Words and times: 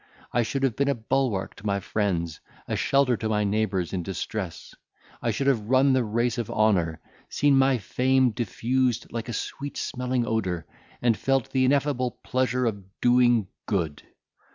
I 0.33 0.41
should 0.41 0.63
have 0.63 0.75
been 0.75 0.87
a 0.87 0.95
bulwark 0.95 1.53
to 1.57 1.65
my 1.67 1.79
friends, 1.79 2.39
a 2.67 2.75
shelter 2.75 3.15
to 3.17 3.29
my 3.29 3.43
neighbours 3.43 3.93
in 3.93 4.01
distress. 4.01 4.73
I 5.21 5.29
should 5.29 5.45
have 5.45 5.69
run 5.69 5.93
the 5.93 6.03
race 6.03 6.39
of 6.39 6.49
honour, 6.49 6.99
seen 7.29 7.55
my 7.55 7.77
fame 7.77 8.31
diffused 8.31 9.05
like 9.11 9.29
a 9.29 9.33
sweet 9.33 9.77
smelling 9.77 10.25
odour, 10.25 10.65
and 11.03 11.15
felt 11.15 11.51
the 11.51 11.65
ineffable 11.65 12.17
pleasure 12.23 12.65
of 12.65 12.83
doing 12.99 13.45
good. 13.67 14.01